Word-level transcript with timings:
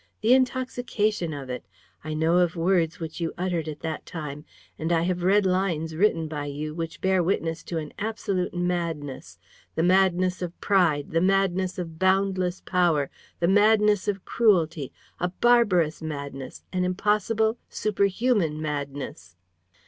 The 0.21 0.33
intoxication 0.33 1.31
of 1.31 1.47
it! 1.51 1.63
I 2.03 2.15
know 2.15 2.37
of 2.39 2.55
words 2.55 2.99
which 2.99 3.21
you 3.21 3.33
uttered 3.37 3.67
at 3.67 3.81
that 3.81 4.03
time 4.03 4.45
and 4.79 4.91
I 4.91 5.03
have 5.03 5.21
read 5.21 5.45
lines 5.45 5.95
written 5.95 6.27
by 6.27 6.45
you 6.45 6.73
which 6.73 7.01
bear 7.01 7.21
witness 7.21 7.61
to 7.65 7.77
an 7.77 7.93
absolute 7.99 8.51
madness: 8.55 9.37
the 9.75 9.83
madness 9.83 10.41
of 10.41 10.59
pride, 10.59 11.11
the 11.11 11.21
madness 11.21 11.77
of 11.77 11.99
boundless 11.99 12.61
power, 12.61 13.11
the 13.39 13.47
madness 13.47 14.07
of 14.07 14.25
cruelty; 14.25 14.91
a 15.19 15.27
barbarous 15.27 16.01
madness, 16.01 16.63
an 16.73 16.83
impossible, 16.83 17.59
superhuman 17.69 18.59
madness. 18.59 19.35